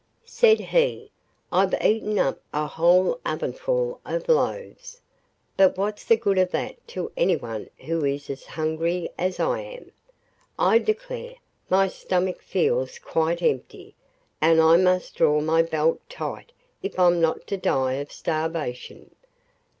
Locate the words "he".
0.59-1.11